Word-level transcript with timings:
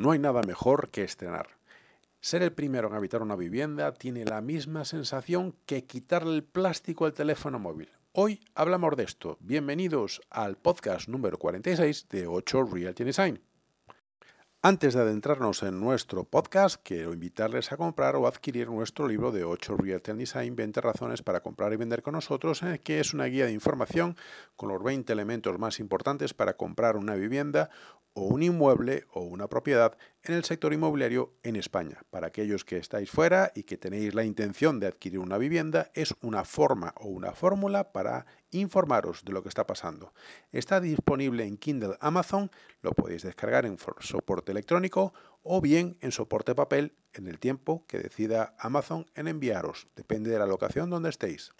No 0.00 0.12
hay 0.12 0.18
nada 0.18 0.40
mejor 0.40 0.88
que 0.88 1.04
estrenar. 1.04 1.46
Ser 2.22 2.40
el 2.40 2.54
primero 2.54 2.88
en 2.88 2.94
habitar 2.94 3.20
una 3.20 3.36
vivienda 3.36 3.92
tiene 3.92 4.24
la 4.24 4.40
misma 4.40 4.86
sensación 4.86 5.54
que 5.66 5.84
quitarle 5.84 6.36
el 6.36 6.42
plástico 6.42 7.04
al 7.04 7.12
teléfono 7.12 7.58
móvil. 7.58 7.90
Hoy 8.12 8.40
hablamos 8.54 8.96
de 8.96 9.02
esto. 9.02 9.36
Bienvenidos 9.40 10.22
al 10.30 10.56
podcast 10.56 11.06
número 11.06 11.38
46 11.38 12.08
de 12.08 12.26
8 12.26 12.64
Realty 12.72 13.04
Design. 13.04 13.42
Antes 14.62 14.92
de 14.92 15.00
adentrarnos 15.00 15.62
en 15.62 15.80
nuestro 15.80 16.24
podcast, 16.24 16.82
quiero 16.84 17.14
invitarles 17.14 17.72
a 17.72 17.78
comprar 17.78 18.14
o 18.14 18.26
adquirir 18.26 18.68
nuestro 18.68 19.08
libro 19.08 19.32
de 19.32 19.42
8 19.42 19.74
Realty 19.78 20.12
Design 20.12 20.54
20 20.54 20.82
razones 20.82 21.22
para 21.22 21.40
comprar 21.40 21.72
y 21.72 21.76
vender 21.76 22.02
con 22.02 22.12
nosotros, 22.12 22.62
eh, 22.62 22.78
que 22.84 23.00
es 23.00 23.14
una 23.14 23.24
guía 23.24 23.46
de 23.46 23.52
información 23.52 24.18
con 24.56 24.68
los 24.68 24.82
20 24.82 25.10
elementos 25.14 25.58
más 25.58 25.80
importantes 25.80 26.34
para 26.34 26.58
comprar 26.58 26.98
una 26.98 27.14
vivienda 27.14 27.70
o 28.12 28.24
un 28.24 28.42
inmueble 28.42 29.06
o 29.14 29.22
una 29.22 29.48
propiedad 29.48 29.96
en 30.22 30.34
el 30.34 30.44
sector 30.44 30.72
inmobiliario 30.72 31.34
en 31.42 31.56
España. 31.56 32.02
Para 32.10 32.28
aquellos 32.28 32.64
que 32.64 32.76
estáis 32.76 33.10
fuera 33.10 33.52
y 33.54 33.62
que 33.62 33.78
tenéis 33.78 34.14
la 34.14 34.24
intención 34.24 34.80
de 34.80 34.86
adquirir 34.86 35.18
una 35.18 35.38
vivienda, 35.38 35.90
es 35.94 36.14
una 36.20 36.44
forma 36.44 36.94
o 36.96 37.08
una 37.08 37.32
fórmula 37.32 37.92
para 37.92 38.26
informaros 38.50 39.24
de 39.24 39.32
lo 39.32 39.42
que 39.42 39.48
está 39.48 39.66
pasando. 39.66 40.12
Está 40.52 40.80
disponible 40.80 41.44
en 41.44 41.56
Kindle 41.56 41.96
Amazon, 42.00 42.50
lo 42.82 42.92
podéis 42.92 43.22
descargar 43.22 43.66
en 43.66 43.78
soporte 44.00 44.52
electrónico 44.52 45.14
o 45.42 45.60
bien 45.60 45.96
en 46.00 46.12
soporte 46.12 46.54
papel 46.54 46.94
en 47.14 47.26
el 47.26 47.38
tiempo 47.38 47.84
que 47.86 47.98
decida 47.98 48.54
Amazon 48.58 49.06
en 49.14 49.28
enviaros, 49.28 49.88
depende 49.96 50.30
de 50.30 50.38
la 50.38 50.46
locación 50.46 50.90
donde 50.90 51.10
estéis 51.10 51.52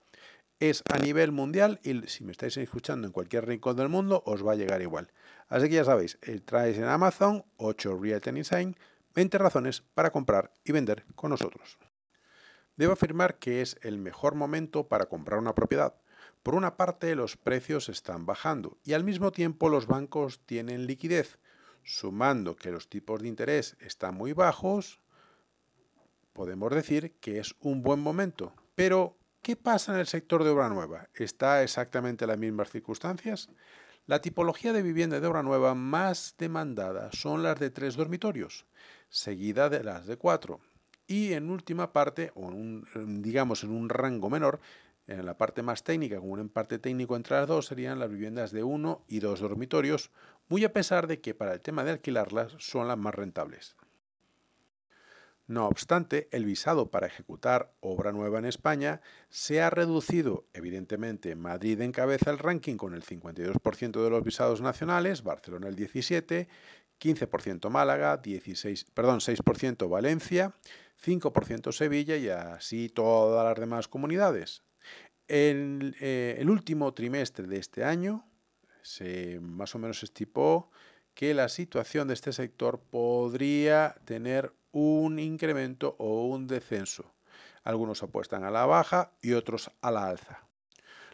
es 0.61 0.83
a 0.93 0.99
nivel 0.99 1.33
mundial 1.33 1.81
y 1.83 2.07
si 2.07 2.23
me 2.23 2.33
estáis 2.33 2.57
escuchando 2.59 3.07
en 3.07 3.13
cualquier 3.13 3.47
rincón 3.47 3.77
del 3.77 3.89
mundo 3.89 4.23
os 4.27 4.47
va 4.47 4.53
a 4.53 4.57
llegar 4.57 4.83
igual. 4.83 5.11
Así 5.49 5.69
que 5.69 5.77
ya 5.77 5.85
sabéis, 5.85 6.19
traes 6.45 6.77
en 6.77 6.85
Amazon 6.85 7.45
8 7.57 7.99
Real 8.01 8.21
Design 8.21 8.77
20 9.15 9.39
razones 9.39 9.83
para 9.95 10.11
comprar 10.11 10.53
y 10.65 10.73
vender 10.73 11.05
con 11.15 11.31
nosotros. 11.31 11.79
Debo 12.77 12.93
afirmar 12.93 13.39
que 13.39 13.63
es 13.63 13.79
el 13.83 13.99
mejor 13.99 14.35
momento 14.35 14.87
para 14.87 15.07
comprar 15.07 15.41
una 15.41 15.55
propiedad. 15.55 15.95
Por 16.43 16.55
una 16.55 16.77
parte, 16.77 17.15
los 17.15 17.37
precios 17.37 17.89
están 17.89 18.25
bajando 18.27 18.79
y 18.85 18.93
al 18.93 19.05
mismo 19.05 19.33
tiempo 19.33 19.69
los 19.69 19.87
bancos 19.87 20.41
tienen 20.47 20.87
liquidez. 20.87 21.39
Sumando 21.83 22.57
que 22.57 22.71
los 22.71 22.89
tipos 22.89 23.23
de 23.23 23.29
interés 23.29 23.77
están 23.81 24.15
muy 24.15 24.33
bajos, 24.33 25.01
podemos 26.35 26.71
decir 26.75 27.17
que 27.21 27.39
es 27.39 27.55
un 27.61 27.83
buen 27.83 28.01
momento. 28.01 28.55
Pero 28.75 29.20
¿Qué 29.43 29.57
pasa 29.57 29.95
en 29.95 30.01
el 30.01 30.07
sector 30.07 30.45
de 30.45 30.51
obra 30.51 30.69
nueva? 30.69 31.09
¿Está 31.15 31.63
exactamente 31.63 32.25
en 32.25 32.29
las 32.29 32.39
mismas 32.39 32.71
circunstancias? 32.71 33.49
La 34.07 34.21
tipología 34.21 34.75
de 34.75 34.83
vivienda 34.83 35.19
de 35.19 35.27
obra 35.27 35.43
nueva 35.43 35.75
más 35.75 36.35
demandada 36.37 37.09
son 37.13 37.43
las 37.43 37.59
de 37.59 37.71
tres 37.71 37.97
dormitorios, 37.97 38.67
seguida 39.09 39.71
de 39.71 39.83
las 39.83 40.07
de 40.07 40.19
cuatro. 40.19 40.61
Y 41.07 41.33
en 41.33 41.49
última 41.49 41.91
parte, 41.91 42.33
o 42.35 42.53
digamos 42.95 43.65
en 43.65 43.71
un 43.71 43.89
rango 43.89 44.29
menor, 44.29 44.61
en 45.07 45.25
la 45.25 45.39
parte 45.39 45.63
más 45.63 45.85
técnica, 45.85 46.19
como 46.19 46.35
un 46.35 46.41
empate 46.41 46.79
técnico 46.79 47.17
entre 47.17 47.37
las 47.37 47.49
dos, 47.49 47.65
serían 47.65 47.99
las 47.99 48.11
viviendas 48.11 48.53
de 48.53 48.63
uno 48.63 49.07
y 49.09 49.21
dos 49.21 49.41
dormitorios, 49.41 50.11
muy 50.51 50.65
a 50.65 50.73
pesar 50.75 51.07
de 51.07 51.23
que 51.23 51.35
para 51.35 51.55
el 51.55 51.63
tema 51.63 51.83
de 51.83 51.93
alquilarlas 51.93 52.53
son 52.59 52.89
las 52.89 52.99
más 52.99 53.15
rentables. 53.15 53.75
No 55.51 55.67
obstante, 55.67 56.29
el 56.31 56.45
visado 56.45 56.93
para 56.93 57.09
ejecutar 57.09 57.73
obra 57.81 58.13
nueva 58.13 58.39
en 58.39 58.45
España 58.45 59.01
se 59.31 59.61
ha 59.61 59.69
reducido. 59.69 60.45
Evidentemente, 60.53 61.35
Madrid 61.35 61.81
encabeza 61.81 62.31
el 62.31 62.39
ranking 62.39 62.77
con 62.77 62.95
el 62.95 63.03
52% 63.03 64.05
de 64.05 64.11
los 64.11 64.23
visados 64.23 64.61
nacionales, 64.61 65.25
Barcelona 65.25 65.67
el 65.67 65.75
17%, 65.75 66.47
15% 67.01 67.69
Málaga, 67.69 68.17
16, 68.19 68.85
perdón, 68.95 69.19
6% 69.19 69.89
Valencia, 69.89 70.55
5% 71.05 71.73
Sevilla 71.73 72.17
y 72.17 72.29
así 72.29 72.89
todas 72.89 73.45
las 73.45 73.59
demás 73.59 73.89
comunidades. 73.89 74.63
En 75.27 75.97
eh, 75.99 76.37
el 76.39 76.49
último 76.49 76.95
trimestre 76.95 77.49
de 77.49 77.59
este 77.59 77.83
año 77.83 78.25
se 78.83 79.41
más 79.41 79.75
o 79.75 79.81
menos 79.81 80.05
estipó 80.05 80.71
que 81.15 81.35
la 81.35 81.49
situación 81.49 82.07
de 82.07 82.15
este 82.15 82.33
sector 82.33 82.79
podría 82.79 83.97
tener 84.05 84.53
un 84.73 85.19
incremento 85.19 85.97
o 85.99 86.27
un 86.27 86.47
descenso. 86.47 87.13
Algunos 87.65 88.03
apuestan 88.03 88.45
a 88.45 88.51
la 88.51 88.67
baja 88.67 89.13
y 89.21 89.33
otros 89.33 89.71
a 89.81 89.91
la 89.91 90.07
alza. 90.07 90.41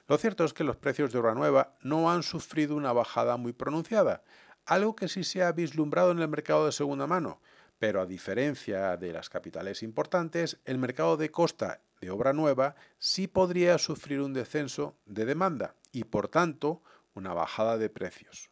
Lo 0.08 0.18
cierto 0.18 0.44
es 0.44 0.52
que 0.52 0.64
los 0.64 0.76
precios 0.76 1.12
de 1.12 1.18
obra 1.18 1.34
nueva 1.34 1.74
no 1.82 2.10
han 2.10 2.22
sufrido 2.22 2.76
una 2.76 2.92
bajada 2.92 3.36
muy 3.36 3.52
pronunciada, 3.52 4.22
algo 4.64 4.94
que 4.94 5.08
sí 5.08 5.24
se 5.24 5.42
ha 5.42 5.52
vislumbrado 5.52 6.12
en 6.12 6.20
el 6.20 6.28
mercado 6.28 6.66
de 6.66 6.72
segunda 6.72 7.06
mano, 7.06 7.40
pero 7.78 8.00
a 8.00 8.06
diferencia 8.06 8.96
de 8.96 9.12
las 9.12 9.28
capitales 9.28 9.82
importantes, 9.82 10.58
el 10.64 10.78
mercado 10.78 11.16
de 11.16 11.30
costa 11.30 11.80
de 12.00 12.10
obra 12.10 12.32
nueva 12.32 12.76
sí 12.98 13.26
podría 13.26 13.78
sufrir 13.78 14.20
un 14.20 14.32
descenso 14.32 14.96
de 15.06 15.24
demanda 15.24 15.74
y 15.92 16.04
por 16.04 16.28
tanto 16.28 16.82
una 17.14 17.32
bajada 17.32 17.78
de 17.78 17.90
precios, 17.90 18.50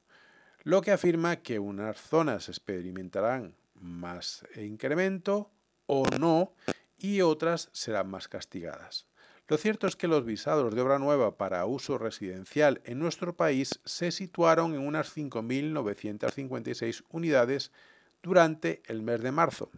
lo 0.62 0.82
que 0.82 0.92
afirma 0.92 1.36
que 1.36 1.58
unas 1.58 2.00
zonas 2.00 2.48
experimentarán 2.48 3.54
más 3.84 4.44
incremento 4.56 5.50
o 5.86 6.04
no 6.18 6.54
y 6.98 7.20
otras 7.20 7.68
serán 7.72 8.10
más 8.10 8.26
castigadas. 8.28 9.06
Lo 9.46 9.58
cierto 9.58 9.86
es 9.86 9.94
que 9.94 10.08
los 10.08 10.24
visados 10.24 10.74
de 10.74 10.80
obra 10.80 10.98
nueva 10.98 11.36
para 11.36 11.66
uso 11.66 11.98
residencial 11.98 12.80
en 12.84 12.98
nuestro 12.98 13.36
país 13.36 13.78
se 13.84 14.10
situaron 14.10 14.74
en 14.74 14.80
unas 14.80 15.14
5.956 15.14 17.04
unidades 17.10 17.70
durante 18.22 18.82
el 18.86 19.02
mes 19.02 19.20
de 19.20 19.32
marzo, 19.32 19.70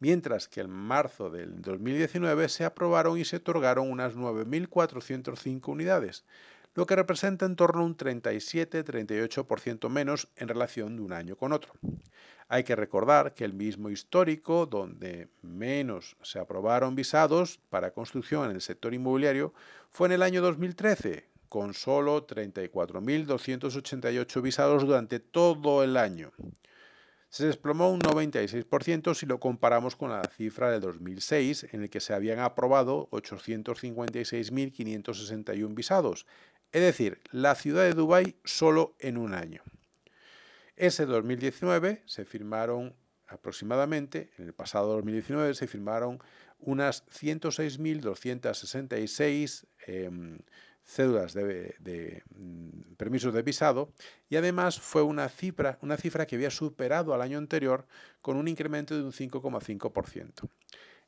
mientras 0.00 0.48
que 0.48 0.62
en 0.62 0.70
marzo 0.70 1.30
del 1.30 1.62
2019 1.62 2.48
se 2.48 2.64
aprobaron 2.64 3.16
y 3.16 3.24
se 3.24 3.36
otorgaron 3.36 3.88
unas 3.88 4.16
9.405 4.16 5.68
unidades, 5.68 6.24
lo 6.74 6.86
que 6.86 6.96
representa 6.96 7.46
en 7.46 7.54
torno 7.56 7.82
a 7.82 7.84
un 7.84 7.96
37-38% 7.96 9.88
menos 9.88 10.28
en 10.36 10.48
relación 10.48 10.96
de 10.96 11.02
un 11.02 11.12
año 11.12 11.36
con 11.36 11.52
otro. 11.52 11.72
Hay 12.48 12.64
que 12.64 12.74
recordar 12.76 13.34
que 13.34 13.44
el 13.44 13.54
mismo 13.54 13.90
histórico, 13.90 14.66
donde 14.66 15.28
menos 15.42 16.16
se 16.22 16.38
aprobaron 16.38 16.94
visados 16.94 17.58
para 17.70 17.92
construcción 17.92 18.50
en 18.50 18.56
el 18.56 18.60
sector 18.60 18.92
inmobiliario, 18.92 19.54
fue 19.90 20.08
en 20.08 20.12
el 20.12 20.20
año 20.22 20.42
2013, 20.42 21.26
con 21.48 21.72
solo 21.72 22.26
34.288 22.26 24.42
visados 24.42 24.84
durante 24.84 25.20
todo 25.20 25.82
el 25.84 25.96
año. 25.96 26.32
Se 27.28 27.46
desplomó 27.46 27.90
un 27.90 28.00
96% 28.00 29.14
si 29.14 29.24
lo 29.26 29.40
comparamos 29.40 29.96
con 29.96 30.10
la 30.10 30.22
cifra 30.22 30.70
del 30.70 30.82
2006, 30.82 31.66
en 31.72 31.82
el 31.82 31.90
que 31.90 31.98
se 31.98 32.14
habían 32.14 32.38
aprobado 32.38 33.08
856.561 33.10 35.74
visados, 35.74 36.26
es 36.74 36.82
decir, 36.82 37.20
la 37.30 37.54
ciudad 37.54 37.84
de 37.84 37.92
Dubái 37.92 38.34
solo 38.42 38.96
en 38.98 39.16
un 39.16 39.32
año. 39.32 39.62
Ese 40.74 41.06
2019 41.06 42.02
se 42.04 42.24
firmaron 42.24 42.96
aproximadamente, 43.28 44.32
en 44.38 44.46
el 44.46 44.54
pasado 44.54 44.92
2019 44.94 45.54
se 45.54 45.68
firmaron 45.68 46.18
unas 46.58 47.06
106.266 47.06 49.66
em, 49.86 50.38
cédulas 50.82 51.32
de, 51.32 52.24
mm, 52.34 52.94
permisos 52.96 53.32
de 53.32 53.42
visado 53.42 53.92
y 54.28 54.34
además 54.34 54.80
fue 54.80 55.02
una 55.02 55.28
cifra, 55.28 55.78
una 55.80 55.96
cifra 55.96 56.26
que 56.26 56.34
había 56.34 56.50
superado 56.50 57.14
al 57.14 57.22
año 57.22 57.38
anterior 57.38 57.86
con 58.20 58.36
un 58.36 58.48
incremento 58.48 58.96
de 58.96 59.04
un 59.04 59.12
5,5%. 59.12 60.50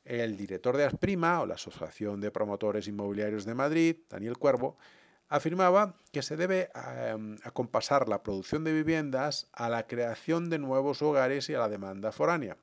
El 0.05 0.37
director 0.37 0.77
de 0.77 0.85
Asprima, 0.85 1.41
o 1.41 1.45
la 1.45 1.55
Asociación 1.55 2.21
de 2.21 2.31
Promotores 2.31 2.87
Inmobiliarios 2.87 3.43
de 3.43 3.53
Madrid, 3.53 3.97
Daniel 4.09 4.37
Cuervo, 4.37 4.77
afirmaba 5.29 5.95
que 6.11 6.21
se 6.21 6.37
debe 6.37 6.69
em, 7.09 7.37
acompasar 7.43 8.07
la 8.07 8.23
producción 8.23 8.63
de 8.63 8.73
viviendas 8.73 9.47
a 9.51 9.69
la 9.69 9.87
creación 9.87 10.49
de 10.49 10.59
nuevos 10.59 11.01
hogares 11.01 11.49
y 11.49 11.55
a 11.55 11.59
la 11.59 11.69
demanda 11.69 12.11
foránea, 12.11 12.57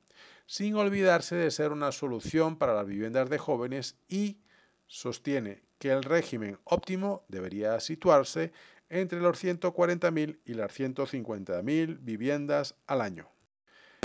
sin 0.46 0.76
olvidarse 0.76 1.36
de 1.36 1.50
ser 1.50 1.72
una 1.72 1.92
solución 1.92 2.56
para 2.56 2.74
las 2.74 2.86
viviendas 2.86 3.30
de 3.30 3.38
jóvenes 3.38 3.96
y 4.08 4.38
sostiene 4.86 5.62
que 5.78 5.90
el 5.90 6.02
régimen 6.02 6.58
óptimo 6.64 7.24
debería 7.28 7.78
situarse 7.80 8.52
entre 8.88 9.20
los 9.20 9.42
140.000 9.42 10.40
y 10.44 10.54
las 10.54 10.78
150.000 10.78 11.98
viviendas 12.00 12.76
al 12.86 13.00
año. 13.00 13.28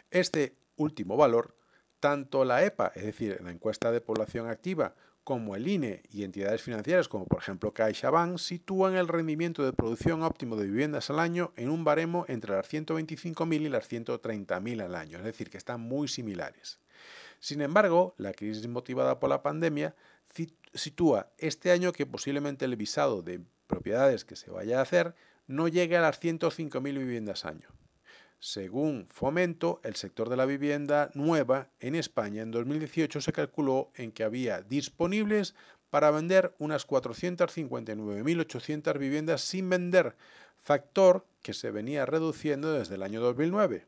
Este 0.10 0.58
último 0.76 1.18
valor, 1.18 1.56
tanto 2.00 2.46
la 2.46 2.64
EPA, 2.64 2.92
es 2.96 3.04
decir, 3.04 3.40
la 3.44 3.52
encuesta 3.52 3.92
de 3.92 4.02
población 4.02 4.48
activa, 4.48 4.96
como 5.24 5.56
el 5.56 5.68
INE 5.68 6.04
y 6.12 6.24
entidades 6.24 6.62
financieras 6.62 7.08
como 7.08 7.26
por 7.26 7.40
ejemplo 7.40 7.74
CaixaBank 7.74 8.38
sitúan 8.38 8.96
el 8.96 9.08
rendimiento 9.08 9.64
de 9.64 9.74
producción 9.74 10.24
óptimo 10.24 10.56
de 10.56 10.66
viviendas 10.66 11.10
al 11.10 11.20
año 11.20 11.54
en 11.56 11.70
un 11.70 11.84
baremo 11.84 12.26
entre 12.28 12.56
las 12.56 12.72
125.000 12.72 13.62
y 13.62 13.70
las 13.70 13.90
130.000 13.90 14.84
al 14.84 14.96
año, 14.96 15.18
es 15.20 15.24
decir, 15.24 15.50
que 15.50 15.58
están 15.58 15.82
muy 15.82 16.08
similares. 16.08 16.80
Sin 17.40 17.62
embargo, 17.62 18.16
la 18.18 18.34
crisis 18.34 18.68
motivada 18.68 19.20
por 19.20 19.30
la 19.30 19.42
pandemia 19.42 19.96
sitúa 20.74 21.32
este 21.38 21.72
año 21.72 21.94
que 21.94 22.06
posiblemente 22.06 22.66
el 22.66 22.76
visado 22.76 23.22
de 23.22 23.42
propiedades 23.68 24.26
que 24.26 24.36
se 24.36 24.52
vaya 24.52 24.80
a 24.80 24.82
hacer 24.82 25.16
no 25.48 25.68
llegue 25.68 25.98
a 25.98 26.02
las 26.02 26.22
105.000 26.22 26.82
viviendas 26.82 27.46
año. 27.46 27.70
Según 28.42 29.06
Fomento, 29.10 29.82
el 29.84 29.96
sector 29.96 30.30
de 30.30 30.38
la 30.38 30.46
vivienda 30.46 31.12
nueva 31.14 31.68
en 31.82 31.96
España 31.96 32.42
en 32.42 32.52
2018 32.52 33.20
se 33.20 33.34
calculó 33.34 33.92
en 33.96 34.14
que 34.14 34.24
había 34.24 34.62
disponibles 34.62 35.56
para 35.90 36.10
vender 36.10 36.56
unas 36.58 36.88
459.800 36.88 38.98
viviendas 38.98 39.42
sin 39.42 39.70
vender, 39.70 40.16
factor 40.62 41.26
que 41.42 41.54
se 41.54 41.72
venía 41.72 42.06
reduciendo 42.06 42.72
desde 42.72 42.96
el 42.96 43.04
año 43.04 43.20
2009. 43.20 43.86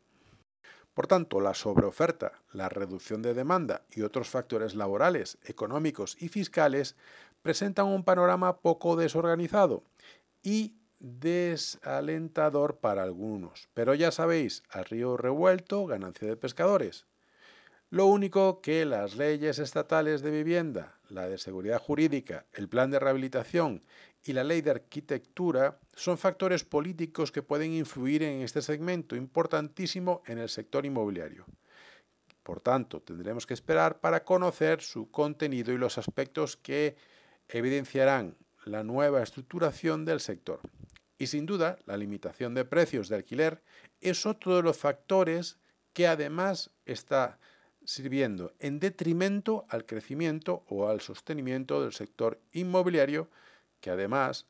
Por 0.93 1.07
tanto, 1.07 1.39
la 1.39 1.53
sobreoferta, 1.53 2.33
la 2.51 2.67
reducción 2.67 3.21
de 3.21 3.33
demanda 3.33 3.85
y 3.91 4.01
otros 4.01 4.27
factores 4.27 4.75
laborales, 4.75 5.37
económicos 5.45 6.17
y 6.19 6.27
fiscales 6.27 6.97
presentan 7.41 7.85
un 7.85 8.03
panorama 8.03 8.57
poco 8.57 8.97
desorganizado 8.97 9.81
y 10.43 10.73
desalentador 11.01 12.77
para 12.77 13.03
algunos. 13.03 13.69
Pero 13.73 13.93
ya 13.95 14.11
sabéis, 14.11 14.63
al 14.69 14.85
río 14.85 15.17
revuelto, 15.17 15.85
ganancia 15.85 16.27
de 16.27 16.37
pescadores. 16.37 17.05
Lo 17.89 18.05
único 18.05 18.61
que 18.61 18.85
las 18.85 19.17
leyes 19.17 19.59
estatales 19.59 20.21
de 20.21 20.31
vivienda, 20.31 20.97
la 21.09 21.27
de 21.27 21.37
seguridad 21.37 21.81
jurídica, 21.81 22.45
el 22.53 22.69
plan 22.69 22.89
de 22.89 22.99
rehabilitación 22.99 23.83
y 24.23 24.33
la 24.33 24.45
ley 24.45 24.61
de 24.61 24.71
arquitectura 24.71 25.79
son 25.93 26.17
factores 26.17 26.63
políticos 26.63 27.31
que 27.31 27.43
pueden 27.43 27.73
influir 27.73 28.23
en 28.23 28.43
este 28.43 28.61
segmento 28.61 29.15
importantísimo 29.15 30.21
en 30.25 30.37
el 30.37 30.47
sector 30.47 30.85
inmobiliario. 30.85 31.45
Por 32.43 32.61
tanto, 32.61 33.01
tendremos 33.01 33.45
que 33.45 33.53
esperar 33.53 33.99
para 33.99 34.23
conocer 34.23 34.81
su 34.81 35.11
contenido 35.11 35.73
y 35.73 35.77
los 35.77 35.97
aspectos 35.97 36.55
que 36.55 36.95
evidenciarán 37.49 38.37
la 38.63 38.83
nueva 38.83 39.21
estructuración 39.21 40.05
del 40.05 40.19
sector. 40.19 40.61
Y 41.21 41.27
sin 41.27 41.45
duda, 41.45 41.77
la 41.85 41.97
limitación 41.97 42.55
de 42.55 42.65
precios 42.65 43.07
de 43.07 43.15
alquiler 43.15 43.61
es 43.99 44.25
otro 44.25 44.55
de 44.55 44.63
los 44.63 44.75
factores 44.75 45.59
que 45.93 46.07
además 46.07 46.71
está 46.83 47.37
sirviendo 47.85 48.55
en 48.57 48.79
detrimento 48.79 49.67
al 49.69 49.85
crecimiento 49.85 50.63
o 50.67 50.89
al 50.89 50.99
sostenimiento 50.99 51.79
del 51.83 51.93
sector 51.93 52.41
inmobiliario, 52.53 53.29
que 53.81 53.91
además 53.91 54.47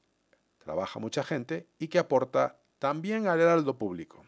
trabaja 0.59 0.97
mucha 1.01 1.25
gente 1.25 1.68
y 1.77 1.89
que 1.89 2.00
aporta 2.00 2.62
también 2.79 3.27
al 3.27 3.41
heraldo 3.41 3.77
público. 3.77 4.24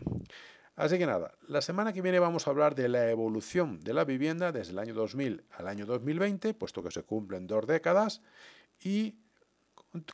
Así 0.76 0.98
que 0.98 1.06
nada, 1.06 1.36
la 1.48 1.62
semana 1.62 1.94
que 1.94 2.02
viene 2.02 2.20
vamos 2.20 2.46
a 2.46 2.50
hablar 2.50 2.76
de 2.76 2.90
la 2.90 3.10
evolución 3.10 3.80
de 3.80 3.94
la 3.94 4.04
vivienda 4.04 4.52
desde 4.52 4.74
el 4.74 4.80
año 4.80 4.94
2000 4.94 5.46
al 5.52 5.68
año 5.70 5.86
2020, 5.86 6.56
puesto 6.56 6.84
que 6.84 6.92
se 6.92 7.04
cumplen 7.04 7.48
dos 7.48 7.66
décadas, 7.68 8.22
y 8.84 9.16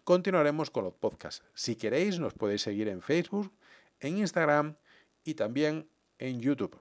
continuaremos 0.04 0.70
con 0.70 0.84
los 0.84 0.94
podcasts. 0.94 1.44
Si 1.54 1.76
queréis, 1.76 2.20
nos 2.20 2.34
podéis 2.34 2.62
seguir 2.62 2.88
en 2.88 3.02
Facebook, 3.02 3.52
en 4.00 4.18
Instagram 4.18 4.76
y 5.24 5.34
también 5.36 5.90
en 6.18 6.40
YouTube. 6.40 6.78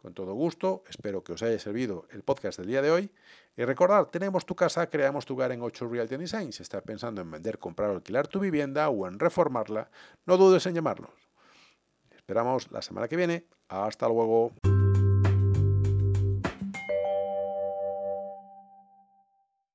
Con 0.00 0.14
todo 0.14 0.32
gusto, 0.34 0.84
espero 0.88 1.24
que 1.24 1.32
os 1.32 1.42
haya 1.42 1.58
servido 1.58 2.06
el 2.12 2.22
podcast 2.22 2.58
del 2.58 2.68
día 2.68 2.82
de 2.82 2.90
hoy. 2.90 3.10
Y 3.56 3.64
recordad, 3.64 4.06
tenemos 4.06 4.46
tu 4.46 4.54
casa, 4.54 4.88
creamos 4.88 5.26
tu 5.26 5.34
hogar 5.34 5.50
en 5.50 5.60
8 5.60 5.88
Realty 5.88 6.16
Design. 6.16 6.52
Si 6.52 6.62
estás 6.62 6.82
pensando 6.82 7.20
en 7.20 7.30
vender, 7.30 7.58
comprar 7.58 7.90
o 7.90 7.94
alquilar 7.94 8.28
tu 8.28 8.38
vivienda 8.38 8.88
o 8.88 9.08
en 9.08 9.18
reformarla, 9.18 9.90
no 10.24 10.36
dudes 10.36 10.64
en 10.66 10.74
llamarnos. 10.74 11.10
Esperamos 12.10 12.70
la 12.70 12.82
semana 12.82 13.08
que 13.08 13.16
viene. 13.16 13.46
Hasta 13.68 14.06
luego. 14.06 14.52